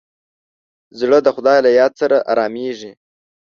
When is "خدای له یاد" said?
1.35-1.91